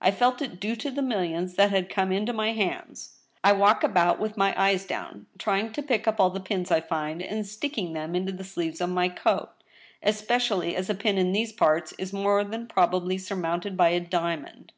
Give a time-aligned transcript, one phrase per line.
[0.00, 3.18] I felt it due to the millions that had come into my hands.
[3.44, 6.80] I walk about with my eyes down, trying to pick up all .the pins I
[6.80, 9.50] find, and sticking them into the sleeves of my coat,
[10.02, 14.38] especially as a pin in these parts is more than probably surmounted by a dia
[14.38, 14.72] mond.